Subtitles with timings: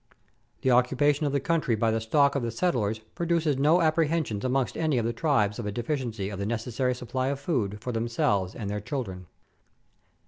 [0.63, 4.75] The occupation of the country by the stock of the settlers produces no apprehensions amongst
[4.75, 8.55] any of the tribes of a deficiency of the necessary supply of food for themselves
[8.55, 9.27] and their children.